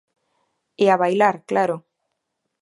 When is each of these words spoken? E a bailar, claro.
E 0.83 0.85
a 0.93 0.95
bailar, 1.01 1.35
claro. 1.49 1.77